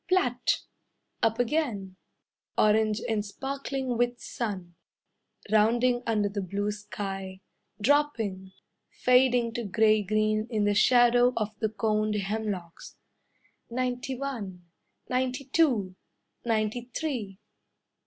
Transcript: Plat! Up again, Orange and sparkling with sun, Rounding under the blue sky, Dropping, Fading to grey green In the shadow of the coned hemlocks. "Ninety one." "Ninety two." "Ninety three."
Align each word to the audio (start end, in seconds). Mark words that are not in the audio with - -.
Plat! 0.09 0.61
Up 1.21 1.37
again, 1.37 1.95
Orange 2.57 3.01
and 3.07 3.23
sparkling 3.23 3.99
with 3.99 4.19
sun, 4.19 4.73
Rounding 5.51 6.01
under 6.07 6.27
the 6.27 6.41
blue 6.41 6.71
sky, 6.71 7.41
Dropping, 7.79 8.51
Fading 8.89 9.53
to 9.53 9.63
grey 9.63 10.01
green 10.01 10.47
In 10.49 10.63
the 10.63 10.73
shadow 10.73 11.33
of 11.37 11.49
the 11.59 11.69
coned 11.69 12.15
hemlocks. 12.15 12.95
"Ninety 13.69 14.15
one." 14.17 14.65
"Ninety 15.07 15.45
two." 15.45 15.95
"Ninety 16.43 16.89
three." 16.97 17.37